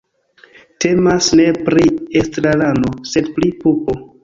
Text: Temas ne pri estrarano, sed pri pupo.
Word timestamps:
Temas 0.85 1.27
ne 1.41 1.45
pri 1.67 1.85
estrarano, 2.23 2.97
sed 3.13 3.33
pri 3.39 3.55
pupo. 3.63 4.01